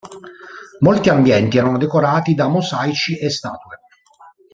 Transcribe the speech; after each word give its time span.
Molti 0.79 1.09
ambienti 1.09 1.59
erano 1.59 1.77
decorati 1.77 2.33
da 2.33 2.47
mosaici 2.47 3.19
e 3.19 3.29
statue. 3.29 3.81